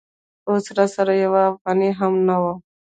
اوس 0.49 0.65
راسره 0.77 1.13
یوه 1.23 1.41
افغانۍ 1.51 1.89
هم 1.99 2.13
نه 2.27 2.35
وه. 2.41 2.53